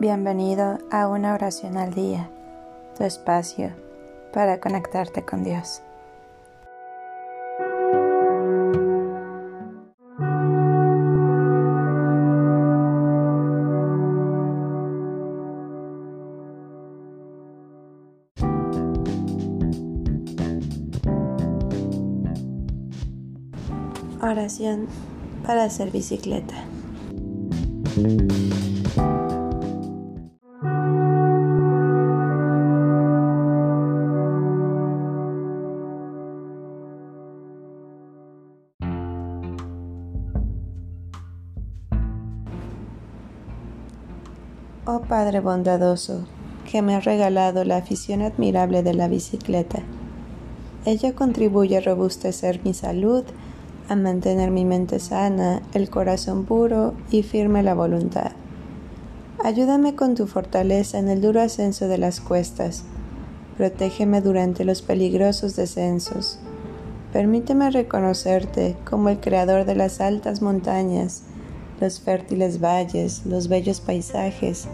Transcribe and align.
Bienvenido 0.00 0.78
a 0.90 1.08
una 1.08 1.34
oración 1.34 1.76
al 1.76 1.92
día, 1.92 2.30
tu 2.96 3.04
espacio 3.04 3.70
para 4.32 4.58
conectarte 4.58 5.26
con 5.26 5.44
Dios. 5.44 5.82
Oración 24.22 24.86
para 25.44 25.64
hacer 25.64 25.90
bicicleta. 25.90 26.54
Oh 44.86 45.00
Padre 45.00 45.40
bondadoso, 45.40 46.24
que 46.70 46.80
me 46.80 46.94
ha 46.94 47.00
regalado 47.00 47.64
la 47.64 47.76
afición 47.76 48.22
admirable 48.22 48.82
de 48.82 48.94
la 48.94 49.08
bicicleta. 49.08 49.80
Ella 50.86 51.14
contribuye 51.14 51.76
a 51.76 51.80
robustecer 51.82 52.62
mi 52.64 52.72
salud, 52.72 53.24
a 53.90 53.94
mantener 53.94 54.50
mi 54.50 54.64
mente 54.64 54.98
sana, 54.98 55.60
el 55.74 55.90
corazón 55.90 56.46
puro 56.46 56.94
y 57.10 57.22
firme 57.22 57.62
la 57.62 57.74
voluntad. 57.74 58.32
Ayúdame 59.44 59.94
con 59.94 60.14
tu 60.14 60.26
fortaleza 60.26 60.98
en 60.98 61.10
el 61.10 61.20
duro 61.20 61.42
ascenso 61.42 61.86
de 61.86 61.98
las 61.98 62.22
cuestas. 62.22 62.84
Protégeme 63.58 64.22
durante 64.22 64.64
los 64.64 64.80
peligrosos 64.80 65.56
descensos. 65.56 66.38
Permíteme 67.12 67.70
reconocerte 67.70 68.76
como 68.88 69.10
el 69.10 69.20
creador 69.20 69.66
de 69.66 69.74
las 69.74 70.00
altas 70.00 70.40
montañas, 70.40 71.24
los 71.80 72.00
fértiles 72.00 72.60
valles, 72.60 73.22
los 73.24 73.48
bellos 73.48 73.80
paisajes, 73.80 74.68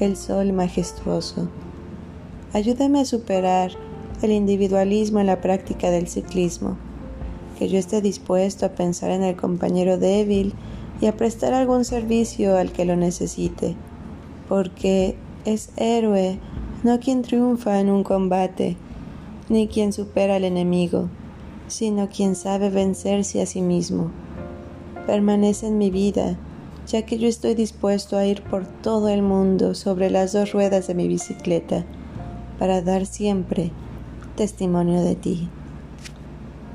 el 0.00 0.16
sol 0.16 0.52
majestuoso. 0.52 1.48
Ayúdame 2.52 3.00
a 3.00 3.04
superar 3.04 3.70
el 4.22 4.32
individualismo 4.32 5.20
en 5.20 5.26
la 5.26 5.40
práctica 5.40 5.90
del 5.90 6.08
ciclismo, 6.08 6.76
que 7.58 7.68
yo 7.68 7.78
esté 7.78 8.00
dispuesto 8.00 8.66
a 8.66 8.70
pensar 8.70 9.10
en 9.10 9.22
el 9.22 9.36
compañero 9.36 9.98
débil 9.98 10.54
y 11.00 11.06
a 11.06 11.16
prestar 11.16 11.54
algún 11.54 11.84
servicio 11.84 12.56
al 12.56 12.72
que 12.72 12.84
lo 12.84 12.96
necesite, 12.96 13.76
porque 14.48 15.16
es 15.44 15.70
héroe 15.76 16.38
no 16.82 16.98
quien 17.00 17.22
triunfa 17.22 17.80
en 17.80 17.90
un 17.90 18.02
combate, 18.02 18.76
ni 19.48 19.68
quien 19.68 19.92
supera 19.92 20.36
al 20.36 20.44
enemigo, 20.44 21.08
sino 21.68 22.08
quien 22.08 22.34
sabe 22.34 22.70
vencerse 22.70 23.42
a 23.42 23.46
sí 23.46 23.62
mismo. 23.62 24.10
Permanece 25.06 25.66
en 25.66 25.78
mi 25.78 25.90
vida 25.90 26.36
ya 26.88 27.02
que 27.02 27.18
yo 27.18 27.28
estoy 27.28 27.54
dispuesto 27.54 28.16
a 28.16 28.26
ir 28.26 28.42
por 28.42 28.66
todo 28.66 29.08
el 29.08 29.22
mundo 29.22 29.74
sobre 29.74 30.10
las 30.10 30.32
dos 30.32 30.52
ruedas 30.52 30.86
de 30.86 30.94
mi 30.94 31.06
bicicleta 31.06 31.84
para 32.58 32.82
dar 32.82 33.06
siempre 33.06 33.70
testimonio 34.36 35.02
de 35.02 35.14
ti. 35.14 35.48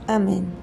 Amén. 0.07 0.62